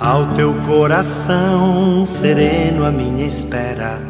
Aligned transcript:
Ao 0.00 0.34
teu 0.34 0.52
coração 0.66 2.04
sereno, 2.04 2.84
a 2.84 2.90
minha 2.90 3.28
espera 3.28 4.00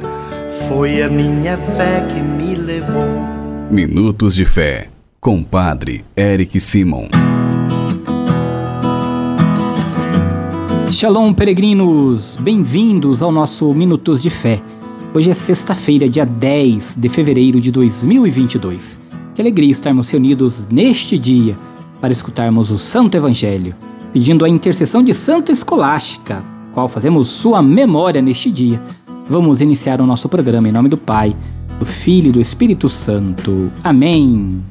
foi 0.67 1.03
a 1.03 1.11
minha 1.11 1.59
fé 1.59 2.01
que 2.01 2.21
me 2.21 2.55
levou. 2.55 3.05
Minutos 3.71 4.35
de 4.35 4.47
Fé, 4.47 4.89
com 5.21 5.45
Padre 5.45 6.03
Eric 6.17 6.59
Simon. 6.59 7.09
Shalom, 10.91 11.35
peregrinos! 11.35 12.37
Bem-vindos 12.41 13.23
ao 13.23 13.31
nosso 13.31 13.75
Minutos 13.75 14.23
de 14.23 14.31
Fé. 14.31 14.63
Hoje 15.13 15.31
é 15.31 15.35
sexta-feira, 15.35 16.09
dia 16.09 16.25
10 16.25 16.97
de 16.97 17.11
fevereiro 17.11 17.61
de 17.61 17.71
2022. 17.71 18.99
Que 19.35 19.43
alegria 19.43 19.73
estarmos 19.73 20.09
reunidos 20.09 20.67
neste 20.71 21.19
dia 21.19 21.55
para 22.01 22.11
escutarmos 22.11 22.71
o 22.71 22.79
Santo 22.79 23.19
Evangelho 23.19 23.75
pedindo 24.15 24.45
a 24.45 24.49
intercessão 24.49 25.03
de 25.03 25.13
Santa 25.13 25.51
Escolástica, 25.51 26.41
qual 26.73 26.89
fazemos 26.89 27.27
sua 27.27 27.61
memória 27.61 28.23
neste 28.23 28.49
dia. 28.49 28.81
Vamos 29.29 29.61
iniciar 29.61 30.01
o 30.01 30.07
nosso 30.07 30.29
programa 30.29 30.69
em 30.69 30.73
nome 30.73 30.89
do 30.89 30.97
Pai, 30.97 31.35
do 31.81 31.85
Filho 31.85 32.29
e 32.29 32.33
do 32.33 32.41
Espírito 32.41 32.89
Santo. 32.89 33.73
Amém. 33.83 34.63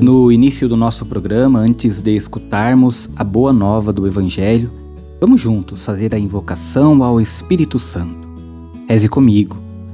No 0.00 0.32
início 0.32 0.66
do 0.66 0.76
nosso 0.76 1.04
programa, 1.04 1.58
antes 1.58 2.00
de 2.00 2.16
escutarmos 2.16 3.10
a 3.14 3.22
boa 3.22 3.52
nova 3.52 3.92
do 3.92 4.06
Evangelho, 4.06 4.70
vamos 5.20 5.42
juntos 5.42 5.84
fazer 5.84 6.14
a 6.14 6.18
invocação 6.18 7.04
ao 7.04 7.20
Espírito 7.20 7.78
Santo. 7.78 8.26
Reze 8.88 9.10
comigo 9.10 9.71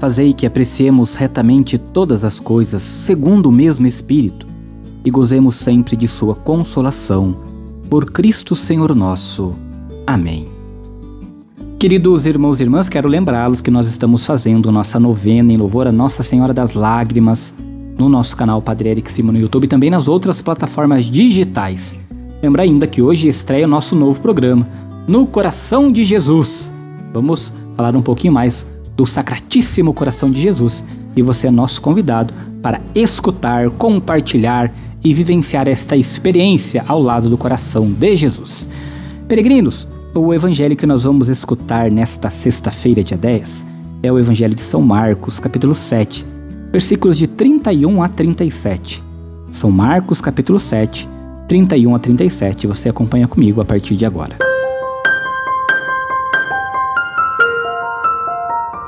Fazei 0.00 0.32
que 0.32 0.46
apreciemos 0.46 1.14
retamente 1.14 1.76
todas 1.76 2.24
as 2.24 2.40
coisas 2.40 2.82
segundo 2.82 3.50
o 3.50 3.52
mesmo 3.52 3.86
Espírito 3.86 4.46
e 5.04 5.10
gozemos 5.10 5.56
sempre 5.56 5.94
de 5.94 6.08
Sua 6.08 6.34
consolação. 6.34 7.36
Por 7.90 8.10
Cristo 8.10 8.56
Senhor 8.56 8.94
nosso. 8.94 9.54
Amém. 10.06 10.48
Queridos 11.78 12.24
irmãos 12.24 12.60
e 12.60 12.62
irmãs, 12.62 12.88
quero 12.88 13.08
lembrá-los 13.08 13.60
que 13.60 13.70
nós 13.70 13.88
estamos 13.88 14.24
fazendo 14.24 14.72
nossa 14.72 14.98
novena 14.98 15.52
em 15.52 15.58
louvor 15.58 15.86
a 15.86 15.92
Nossa 15.92 16.22
Senhora 16.22 16.54
das 16.54 16.72
Lágrimas 16.72 17.54
no 17.98 18.08
nosso 18.08 18.34
canal 18.34 18.62
Padre 18.62 18.88
Eric 18.88 19.12
Simo 19.12 19.30
no 19.30 19.38
YouTube 19.38 19.64
e 19.64 19.68
também 19.68 19.90
nas 19.90 20.08
outras 20.08 20.40
plataformas 20.40 21.04
digitais. 21.04 21.98
Lembra 22.42 22.62
ainda 22.62 22.86
que 22.86 23.02
hoje 23.02 23.28
estreia 23.28 23.66
o 23.66 23.70
nosso 23.70 23.94
novo 23.94 24.18
programa, 24.18 24.66
No 25.06 25.26
Coração 25.26 25.92
de 25.92 26.06
Jesus. 26.06 26.72
Vamos 27.12 27.52
falar 27.76 27.94
um 27.94 28.00
pouquinho 28.00 28.32
mais 28.32 28.66
do 29.00 29.06
Sacratíssimo 29.06 29.94
Coração 29.94 30.30
de 30.30 30.42
Jesus 30.42 30.84
e 31.16 31.22
você 31.22 31.46
é 31.46 31.50
nosso 31.50 31.80
convidado 31.80 32.34
para 32.60 32.82
escutar, 32.94 33.70
compartilhar 33.70 34.70
e 35.02 35.14
vivenciar 35.14 35.66
esta 35.66 35.96
experiência 35.96 36.84
ao 36.86 37.00
lado 37.00 37.30
do 37.30 37.38
coração 37.38 37.90
de 37.90 38.14
Jesus. 38.14 38.68
Peregrinos, 39.26 39.88
o 40.14 40.34
evangelho 40.34 40.76
que 40.76 40.84
nós 40.84 41.04
vamos 41.04 41.30
escutar 41.30 41.90
nesta 41.90 42.28
sexta-feira, 42.28 43.02
dia 43.02 43.16
10, 43.16 43.64
é 44.02 44.12
o 44.12 44.18
evangelho 44.18 44.54
de 44.54 44.60
São 44.60 44.82
Marcos, 44.82 45.38
capítulo 45.38 45.74
7, 45.74 46.26
versículos 46.70 47.16
de 47.16 47.26
31 47.26 48.02
a 48.02 48.08
37. 48.10 49.02
São 49.48 49.70
Marcos, 49.70 50.20
capítulo 50.20 50.58
7, 50.58 51.08
31 51.48 51.94
a 51.94 51.98
37. 51.98 52.66
Você 52.66 52.90
acompanha 52.90 53.26
comigo 53.26 53.62
a 53.62 53.64
partir 53.64 53.96
de 53.96 54.04
agora. 54.04 54.49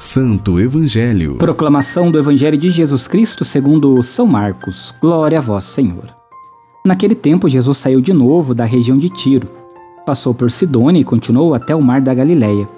Santo 0.02 0.58
Evangelho. 0.58 1.36
Proclamação 1.36 2.10
do 2.10 2.18
Evangelho 2.18 2.58
de 2.58 2.70
Jesus 2.70 3.06
Cristo 3.06 3.44
segundo 3.44 4.02
São 4.02 4.26
Marcos. 4.26 4.92
Glória 5.00 5.38
a 5.38 5.40
vós, 5.40 5.62
Senhor. 5.62 6.12
Naquele 6.84 7.14
tempo, 7.14 7.48
Jesus 7.48 7.78
saiu 7.78 8.00
de 8.00 8.12
novo 8.12 8.52
da 8.52 8.64
região 8.64 8.98
de 8.98 9.08
Tiro, 9.08 9.48
passou 10.04 10.34
por 10.34 10.50
Sidônia 10.50 11.00
e 11.00 11.04
continuou 11.04 11.54
até 11.54 11.72
o 11.72 11.80
mar 11.80 12.00
da 12.00 12.12
Galileia, 12.12 12.68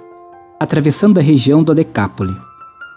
atravessando 0.59 1.17
a 1.17 1.23
região 1.23 1.63
do 1.63 1.73
Decápole. 1.73 2.37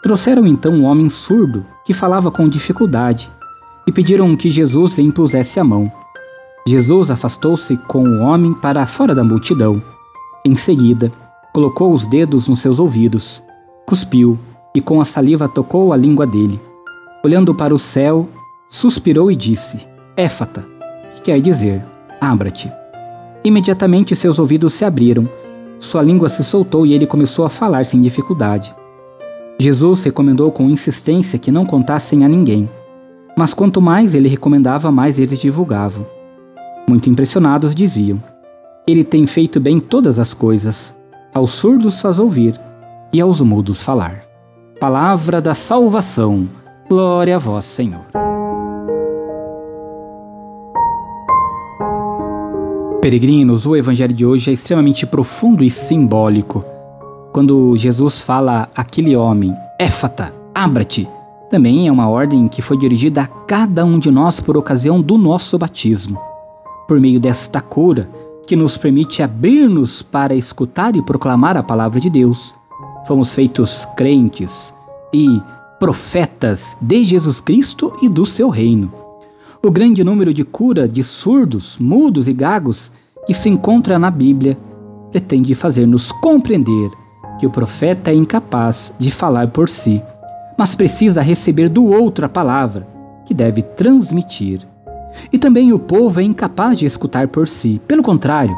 Trouxeram 0.03 0.47
então 0.47 0.75
um 0.75 0.85
homem 0.85 1.09
surdo 1.09 1.65
que 1.83 1.95
falava 1.95 2.31
com 2.31 2.47
dificuldade 2.51 3.33
e 3.87 3.93
pediram 3.93 4.37
que 4.37 4.51
Jesus 4.51 4.99
lhe 4.99 5.05
impusesse 5.05 5.59
a 5.59 5.65
mão. 5.65 5.91
Jesus 6.67 7.11
afastou-se 7.11 7.79
com 7.79 8.03
o 8.07 8.21
homem 8.21 8.53
para 8.53 8.85
fora 8.85 9.15
da 9.15 9.25
multidão. 9.25 9.83
Em 10.45 10.55
seguida, 10.55 11.11
colocou 11.55 11.95
os 11.95 12.07
dedos 12.07 12.47
nos 12.47 12.61
seus 12.61 12.79
ouvidos 12.79 13.43
cuspiu 13.89 14.39
e 14.75 14.83
com 14.83 15.01
a 15.01 15.05
saliva 15.05 15.49
tocou 15.49 15.95
a 15.95 15.97
língua 15.97 16.27
dele. 16.27 16.61
Olhando 17.25 17.55
para 17.55 17.75
o 17.75 17.79
céu, 17.79 18.29
suspirou 18.69 19.33
e 19.33 19.35
disse: 19.35 19.89
Éfata, 20.15 20.67
que 21.15 21.23
quer 21.23 21.41
dizer: 21.41 21.83
Abra-te. 22.21 22.71
Imediatamente 23.43 24.15
seus 24.15 24.39
ouvidos 24.39 24.75
se 24.75 24.85
abriram, 24.85 25.27
sua 25.79 26.03
língua 26.03 26.29
se 26.29 26.45
soltou 26.45 26.85
e 26.85 26.93
ele 26.93 27.07
começou 27.07 27.47
a 27.47 27.49
falar 27.49 27.87
sem 27.87 27.99
dificuldade. 27.99 28.75
Jesus 29.59 30.03
recomendou 30.03 30.53
com 30.53 30.69
insistência 30.69 31.39
que 31.39 31.51
não 31.51 31.65
contassem 31.65 32.27
a 32.27 32.29
ninguém, 32.29 32.69
mas 33.39 33.55
quanto 33.55 33.81
mais 33.81 34.15
ele 34.15 34.29
recomendava, 34.29 34.93
mais 34.93 35.19
eles 35.19 35.39
divulgavam. 35.39 36.07
Muito 36.87 37.09
impressionados 37.09 37.75
diziam: 37.75 38.23
Ele 38.87 39.03
tem 39.03 39.27
feito 39.27 39.59
bem 39.59 39.81
todas 39.81 40.19
as 40.19 40.35
coisas, 40.35 40.95
aos 41.33 41.53
surdos 41.53 42.03
faz 42.03 42.19
ouvir 42.19 42.68
e 43.13 43.21
aos 43.21 43.41
mudos 43.41 43.83
falar. 43.83 44.23
Palavra 44.81 45.41
da 45.41 45.55
salvação. 45.55 46.49
Glória 46.89 47.37
a 47.37 47.39
vós, 47.39 47.65
Senhor. 47.65 48.01
Peregrinos, 53.01 53.65
o 53.65 53.77
evangelho 53.77 54.13
de 54.13 54.27
hoje 54.27 54.51
é 54.51 54.53
extremamente 54.53 55.07
profundo 55.07 55.65
e 55.65 55.71
simbólico. 55.71 56.65
Quando 57.33 57.77
Jesus 57.77 58.21
fala 58.21 58.69
àquele 58.75 59.17
homem, 59.17 59.55
Éfata, 59.79 60.35
abra-te, 60.55 61.09
também 61.49 61.89
é 61.89 61.93
uma 61.93 62.09
ordem 62.09 62.49
que 62.49 62.61
foi 62.61 62.77
dirigida 62.77 63.23
a 63.23 63.27
cada 63.27 63.85
um 63.85 63.99
de 63.99 64.11
nós 64.11 64.41
por 64.41 64.57
ocasião 64.57 65.01
do 65.01 65.17
nosso 65.17 65.57
batismo. 65.57 66.19
Por 66.87 67.01
meio 67.01 67.19
desta 67.19 67.61
cura, 67.61 68.09
que 68.47 68.57
nos 68.57 68.77
permite 68.77 69.23
abrir-nos 69.23 70.03
para 70.03 70.35
escutar 70.35 70.97
e 70.97 71.03
proclamar 71.03 71.57
a 71.57 71.63
palavra 71.63 72.01
de 72.01 72.11
Deus, 72.11 72.55
fomos 73.09 73.35
feitos 73.35 73.89
crentes 73.97 74.75
e 75.15 75.41
profetas 75.81 76.77
de 76.79 77.03
Jesus 77.03 77.41
Cristo 77.41 77.97
e 78.03 78.09
do 78.09 78.27
seu 78.27 78.51
reino. 78.51 78.93
O 79.65 79.71
grande 79.71 80.05
número 80.05 80.35
de 80.35 80.45
cura 80.45 80.87
de 80.87 81.03
surdos, 81.03 81.79
mudos 81.79 82.29
e 82.29 82.35
gagos 82.35 82.93
que 83.27 83.33
se 83.33 83.49
encontra 83.49 83.99
na 83.99 84.11
Bíblia 84.11 84.59
pretende 85.11 85.55
fazer-nos 85.55 86.13
compreender 86.13 86.91
que 87.41 87.47
o 87.47 87.51
profeta 87.51 88.11
é 88.11 88.15
incapaz 88.15 88.93
de 88.99 89.11
falar 89.11 89.49
por 89.49 89.71
si, 89.71 90.03
mas 90.59 90.75
precisa 90.75 91.23
receber 91.23 91.71
do 91.71 91.87
outro 91.87 92.27
a 92.27 92.29
palavra 92.29 92.87
que 93.25 93.33
deve 93.33 93.63
transmitir. 93.63 94.69
E 95.33 95.39
também 95.39 95.73
o 95.73 95.79
povo 95.79 96.21
é 96.21 96.23
incapaz 96.23 96.79
de 96.79 96.85
escutar 96.85 97.29
por 97.29 97.49
si, 97.49 97.81
pelo 97.89 98.03
contrário, 98.03 98.55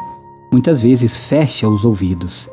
muitas 0.51 0.81
vezes 0.81 1.27
fecha 1.27 1.69
os 1.69 1.85
ouvidos. 1.85 2.49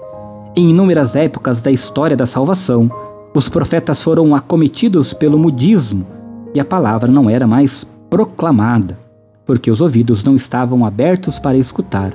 Em 0.59 0.71
inúmeras 0.71 1.15
épocas 1.15 1.63
da 1.63 1.71
história 1.71 2.17
da 2.17 2.27
salvação, 2.27 2.91
os 3.33 3.49
profetas 3.49 4.03
foram 4.03 4.35
acometidos 4.35 5.13
pelo 5.13 5.39
mudismo 5.39 6.05
e 6.53 6.59
a 6.59 6.65
palavra 6.65 7.13
não 7.13 7.31
era 7.31 7.47
mais 7.47 7.87
proclamada, 8.11 8.99
porque 9.47 9.71
os 9.71 9.81
ouvidos 9.81 10.25
não 10.25 10.35
estavam 10.35 10.85
abertos 10.85 11.39
para 11.39 11.57
escutar. 11.57 12.13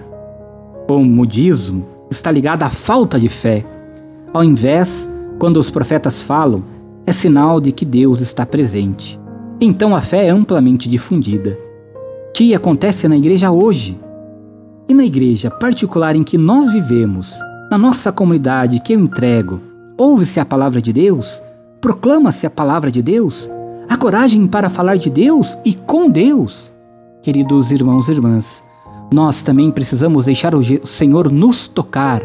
O 0.90 1.06
mudismo 1.06 1.88
está 2.12 2.30
ligado 2.30 2.64
à 2.64 2.70
falta 2.70 3.18
de 3.18 3.30
fé. 3.30 3.66
Ao 4.34 4.44
invés, 4.44 5.10
quando 5.40 5.56
os 5.56 5.70
profetas 5.70 6.22
falam, 6.22 6.66
é 7.08 7.14
sinal 7.14 7.62
de 7.62 7.72
que 7.72 7.86
Deus 7.86 8.20
está 8.20 8.46
presente. 8.46 9.18
Então 9.62 9.96
a 9.96 10.02
fé 10.02 10.26
é 10.26 10.30
amplamente 10.32 10.90
difundida. 10.90 11.58
O 12.28 12.34
que 12.34 12.54
acontece 12.54 13.08
na 13.08 13.16
igreja 13.16 13.52
hoje? 13.52 13.98
E 14.90 14.94
na 14.94 15.06
igreja 15.06 15.50
particular 15.50 16.14
em 16.14 16.24
que 16.24 16.38
nós 16.38 16.74
vivemos, 16.74 17.40
na 17.74 17.78
nossa 17.80 18.12
comunidade 18.12 18.80
que 18.80 18.94
eu 18.94 19.00
entrego, 19.00 19.60
ouve-se 19.98 20.40
a 20.40 20.46
palavra 20.46 20.80
de 20.80 20.94
Deus? 20.94 21.42
Proclama-se 21.82 22.46
a 22.46 22.50
palavra 22.52 22.92
de 22.92 23.02
Deus? 23.02 23.50
Há 23.90 23.98
coragem 23.98 24.46
para 24.46 24.70
falar 24.70 24.96
de 24.98 25.10
Deus 25.10 25.58
e 25.66 25.74
com 25.74 26.08
Deus? 26.08 26.72
Queridos 27.24 27.72
irmãos 27.72 28.10
e 28.10 28.12
irmãs, 28.12 28.64
nós 29.12 29.42
também 29.42 29.72
precisamos 29.72 30.26
deixar 30.26 30.54
o 30.54 30.62
Senhor 30.86 31.32
nos 31.32 31.68
tocar 31.68 32.22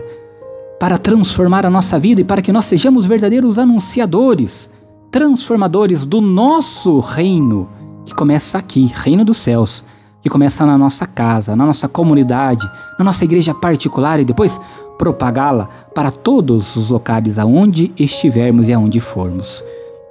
para 0.78 0.98
transformar 0.98 1.64
a 1.64 1.70
nossa 1.70 1.98
vida 1.98 2.20
e 2.20 2.24
para 2.24 2.42
que 2.42 2.52
nós 2.52 2.66
sejamos 2.66 3.06
verdadeiros 3.06 3.58
anunciadores, 3.58 4.70
transformadores 5.10 6.04
do 6.04 6.20
nosso 6.20 7.00
reino, 7.00 7.70
que 8.04 8.14
começa 8.14 8.58
aqui, 8.58 8.92
reino 8.94 9.24
dos 9.24 9.38
céus, 9.38 9.82
que 10.23 10.29
começa 10.29 10.67
na 10.67 10.76
nossa 10.76 11.06
casa, 11.06 11.55
na 11.55 11.65
nossa 11.65 11.88
comunidade, 11.88 12.69
na 12.99 13.05
nossa 13.05 13.25
igreja 13.25 13.55
particular 13.55 14.20
e 14.20 14.25
depois 14.25 14.61
propagá-la 14.99 15.69
para 15.94 16.11
todos 16.11 16.76
os 16.76 16.91
locais 16.91 17.38
aonde 17.38 17.93
estivermos 17.99 18.69
e 18.69 18.73
aonde 18.73 19.00
formos. 19.00 19.62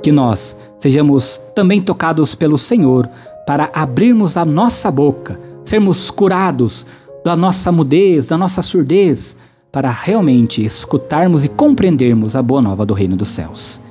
Que 0.01 0.11
nós 0.11 0.57
sejamos 0.77 1.41
também 1.53 1.81
tocados 1.81 2.35
pelo 2.35 2.57
Senhor 2.57 3.09
para 3.45 3.69
abrirmos 3.73 4.37
a 4.37 4.45
nossa 4.45 4.89
boca, 4.89 5.39
sermos 5.63 6.09
curados 6.09 6.85
da 7.23 7.35
nossa 7.35 7.71
mudez, 7.71 8.27
da 8.27 8.37
nossa 8.37 8.61
surdez, 8.61 9.35
para 9.71 9.91
realmente 9.91 10.63
escutarmos 10.63 11.43
e 11.43 11.49
compreendermos 11.49 12.35
a 12.35 12.41
boa 12.41 12.61
nova 12.61 12.85
do 12.85 12.93
reino 12.93 13.15
dos 13.15 13.27
céus. 13.27 13.81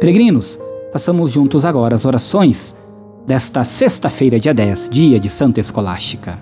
Peregrinos, 0.00 0.58
façamos 0.92 1.32
juntos 1.32 1.64
agora 1.64 1.94
as 1.94 2.04
orações 2.04 2.74
desta 3.26 3.64
sexta-feira, 3.64 4.38
dia 4.38 4.54
10, 4.54 4.88
dia 4.90 5.18
de 5.18 5.28
Santa 5.28 5.60
Escolástica. 5.60 6.38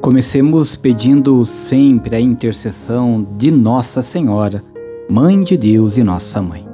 Comecemos 0.00 0.74
pedindo 0.74 1.46
sempre 1.46 2.16
a 2.16 2.20
intercessão 2.20 3.26
de 3.36 3.50
Nossa 3.50 4.02
Senhora, 4.02 4.62
Mãe 5.08 5.42
de 5.42 5.56
Deus 5.56 5.96
e 5.96 6.02
Nossa 6.02 6.42
Mãe. 6.42 6.66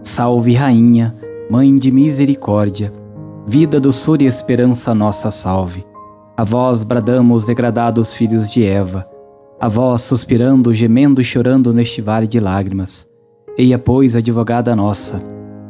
Salve, 0.00 0.54
Rainha, 0.54 1.14
Mãe 1.50 1.76
de 1.76 1.92
Misericórdia, 1.92 2.90
vida, 3.46 3.78
doçura 3.78 4.22
e 4.22 4.26
esperança 4.26 4.94
nossa 4.94 5.30
salve. 5.30 5.84
A 6.36 6.42
vós 6.42 6.82
bradamos, 6.82 7.44
degradados 7.44 8.14
filhos 8.14 8.50
de 8.50 8.64
Eva, 8.64 9.06
a 9.60 9.68
vós 9.68 10.02
suspirando, 10.02 10.72
gemendo 10.72 11.20
e 11.20 11.24
chorando 11.24 11.72
neste 11.72 12.00
vale 12.00 12.26
de 12.26 12.40
lágrimas. 12.40 13.06
Eia, 13.58 13.78
pois, 13.78 14.16
advogada 14.16 14.74
nossa, 14.74 15.22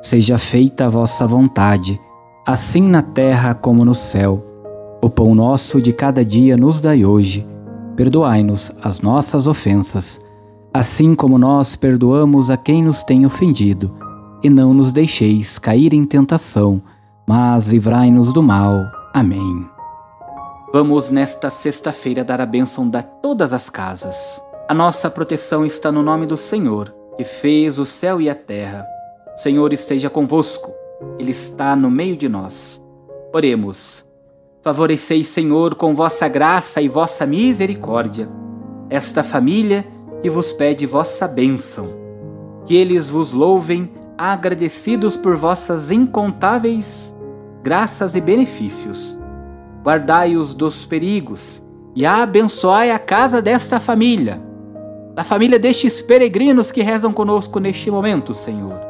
Seja 0.00 0.38
feita 0.38 0.86
a 0.86 0.88
vossa 0.88 1.26
vontade, 1.26 2.00
assim 2.46 2.88
na 2.88 3.02
terra 3.02 3.54
como 3.54 3.84
no 3.84 3.94
céu. 3.94 4.42
O 5.02 5.10
pão 5.10 5.34
nosso 5.34 5.80
de 5.80 5.92
cada 5.92 6.24
dia 6.24 6.56
nos 6.56 6.80
dai 6.80 7.04
hoje. 7.04 7.46
Perdoai-nos 7.96 8.72
as 8.82 9.00
nossas 9.00 9.46
ofensas, 9.46 10.24
assim 10.72 11.14
como 11.14 11.36
nós 11.36 11.76
perdoamos 11.76 12.50
a 12.50 12.56
quem 12.56 12.82
nos 12.82 13.04
tem 13.04 13.26
ofendido. 13.26 13.94
E 14.42 14.48
não 14.48 14.72
nos 14.72 14.90
deixeis 14.90 15.58
cair 15.58 15.92
em 15.92 16.04
tentação, 16.06 16.80
mas 17.28 17.68
livrai-nos 17.68 18.32
do 18.32 18.42
mal. 18.42 18.86
Amém. 19.12 19.68
Vamos 20.72 21.10
nesta 21.10 21.50
sexta-feira 21.50 22.24
dar 22.24 22.40
a 22.40 22.46
bênção 22.46 22.88
de 22.88 23.02
todas 23.20 23.52
as 23.52 23.68
casas. 23.68 24.42
A 24.66 24.72
nossa 24.72 25.10
proteção 25.10 25.66
está 25.66 25.92
no 25.92 26.02
nome 26.02 26.24
do 26.24 26.38
Senhor, 26.38 26.94
que 27.18 27.24
fez 27.24 27.78
o 27.78 27.84
céu 27.84 28.18
e 28.18 28.30
a 28.30 28.34
terra. 28.34 28.86
Senhor 29.34 29.72
esteja 29.72 30.10
convosco, 30.10 30.72
Ele 31.18 31.30
está 31.30 31.74
no 31.74 31.90
meio 31.90 32.16
de 32.16 32.28
nós. 32.28 32.82
Oremos. 33.32 34.04
Favoreceis, 34.62 35.28
Senhor, 35.28 35.74
com 35.74 35.94
vossa 35.94 36.28
graça 36.28 36.82
e 36.82 36.88
vossa 36.88 37.24
misericórdia, 37.24 38.28
esta 38.90 39.24
família 39.24 39.86
que 40.20 40.28
vos 40.28 40.52
pede 40.52 40.84
vossa 40.84 41.26
bênção. 41.26 41.88
Que 42.66 42.76
eles 42.76 43.08
vos 43.08 43.32
louvem, 43.32 43.90
agradecidos 44.18 45.16
por 45.16 45.36
vossas 45.36 45.90
incontáveis 45.90 47.14
graças 47.62 48.14
e 48.14 48.20
benefícios. 48.20 49.18
Guardai-os 49.82 50.54
dos 50.54 50.84
perigos 50.84 51.64
e 51.94 52.04
abençoai 52.04 52.90
a 52.90 52.98
casa 52.98 53.40
desta 53.40 53.80
família 53.80 54.50
da 55.14 55.24
família 55.24 55.58
destes 55.58 56.00
peregrinos 56.00 56.70
que 56.70 56.82
rezam 56.82 57.12
conosco 57.12 57.58
neste 57.58 57.90
momento, 57.90 58.32
Senhor. 58.32 58.89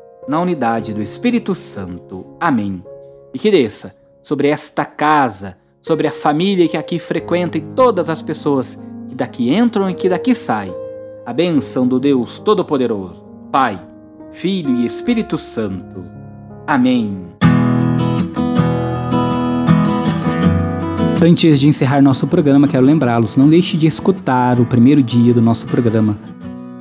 na 0.27 0.39
unidade 0.39 0.93
do 0.93 1.01
Espírito 1.01 1.55
Santo. 1.55 2.35
Amém. 2.39 2.83
E 3.33 3.39
que 3.39 3.49
desça 3.49 3.95
sobre 4.21 4.47
esta 4.47 4.85
casa, 4.85 5.57
sobre 5.81 6.07
a 6.07 6.11
família 6.11 6.67
que 6.67 6.77
aqui 6.77 6.99
frequenta 6.99 7.57
e 7.57 7.61
todas 7.61 8.09
as 8.09 8.21
pessoas 8.21 8.81
que 9.07 9.15
daqui 9.15 9.53
entram 9.53 9.89
e 9.89 9.93
que 9.93 10.09
daqui 10.09 10.35
saem, 10.35 10.73
a 11.25 11.33
bênção 11.33 11.87
do 11.87 11.99
Deus 11.99 12.39
Todo-Poderoso, 12.39 13.25
Pai, 13.51 13.81
Filho 14.31 14.75
e 14.75 14.85
Espírito 14.85 15.37
Santo. 15.37 16.03
Amém. 16.67 17.23
Antes 21.23 21.59
de 21.59 21.67
encerrar 21.67 22.01
nosso 22.01 22.25
programa, 22.25 22.67
quero 22.67 22.85
lembrá-los: 22.85 23.37
não 23.37 23.47
deixe 23.47 23.77
de 23.77 23.85
escutar 23.85 24.59
o 24.59 24.65
primeiro 24.65 25.03
dia 25.03 25.33
do 25.33 25.41
nosso 25.41 25.67
programa 25.67 26.17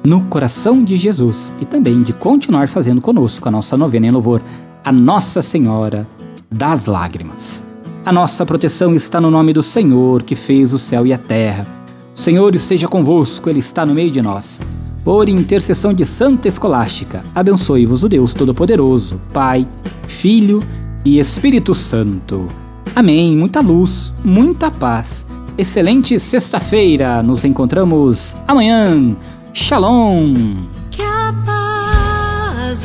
no 0.03 0.23
coração 0.23 0.83
de 0.83 0.97
Jesus 0.97 1.53
e 1.61 1.65
também 1.65 2.03
de 2.03 2.13
continuar 2.13 2.69
fazendo 2.69 3.01
conosco 3.01 3.49
a 3.49 3.51
nossa 3.51 3.77
novena 3.77 4.07
em 4.07 4.11
louvor 4.11 4.41
a 4.85 4.91
Nossa 4.91 5.43
Senhora 5.43 6.07
das 6.51 6.87
Lágrimas. 6.87 7.65
A 8.05 8.13
nossa 8.13 8.47
proteção 8.47 8.95
está 8.95 9.21
no 9.21 9.31
nome 9.31 9.53
do 9.53 9.63
Senhor 9.63 10.23
que 10.23 10.35
fez 10.35 10.73
o 10.73 10.79
céu 10.79 11.07
e 11.07 11.13
a 11.13 11.19
terra. 11.19 11.67
O 12.15 12.19
Senhor 12.19 12.55
esteja 12.55 12.89
convosco, 12.89 13.51
Ele 13.51 13.59
está 13.59 13.85
no 13.85 13.95
meio 13.95 14.11
de 14.11 14.23
nós. 14.23 14.61
Por 15.05 15.29
intercessão 15.29 15.93
de 15.93 16.05
Santa 16.05 16.49
Escolástica, 16.49 17.23
abençoe-vos 17.35 18.03
o 18.03 18.09
Deus 18.09 18.35
Todo-Poderoso, 18.35 19.21
Pai, 19.33 19.67
Filho 20.07 20.63
e 21.05 21.19
Espírito 21.19 21.75
Santo. 21.75 22.49
Amém. 22.95 23.37
Muita 23.37 23.61
luz, 23.61 24.13
muita 24.25 24.71
paz. 24.71 25.27
Excelente 25.57 26.19
sexta-feira. 26.19 27.23
Nos 27.23 27.45
encontramos 27.45 28.35
amanhã 28.49 29.15
Shalom! 29.53 30.69
Que 30.91 31.03
a 31.03 31.33
paz 31.45 32.85